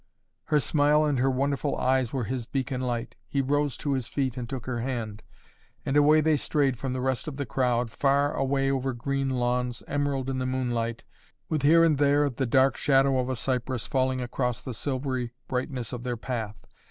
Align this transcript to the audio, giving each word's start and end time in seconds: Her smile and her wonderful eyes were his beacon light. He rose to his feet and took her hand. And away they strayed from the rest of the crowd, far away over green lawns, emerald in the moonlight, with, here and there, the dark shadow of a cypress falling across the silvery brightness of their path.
Her 0.45 0.59
smile 0.59 1.05
and 1.05 1.19
her 1.19 1.29
wonderful 1.29 1.77
eyes 1.77 2.11
were 2.11 2.23
his 2.23 2.47
beacon 2.47 2.81
light. 2.81 3.13
He 3.27 3.39
rose 3.39 3.77
to 3.77 3.93
his 3.93 4.07
feet 4.07 4.35
and 4.35 4.49
took 4.49 4.65
her 4.65 4.79
hand. 4.79 5.21
And 5.85 5.95
away 5.95 6.21
they 6.21 6.37
strayed 6.37 6.75
from 6.75 6.93
the 6.93 7.01
rest 7.01 7.27
of 7.27 7.37
the 7.37 7.45
crowd, 7.45 7.91
far 7.91 8.33
away 8.33 8.71
over 8.71 8.93
green 8.93 9.29
lawns, 9.29 9.83
emerald 9.87 10.27
in 10.27 10.39
the 10.39 10.47
moonlight, 10.47 11.03
with, 11.49 11.61
here 11.61 11.83
and 11.83 11.99
there, 11.99 12.31
the 12.31 12.47
dark 12.47 12.77
shadow 12.77 13.19
of 13.19 13.29
a 13.29 13.35
cypress 13.35 13.85
falling 13.85 14.21
across 14.21 14.59
the 14.59 14.73
silvery 14.73 15.33
brightness 15.47 15.93
of 15.93 16.01
their 16.01 16.17
path. 16.17 16.65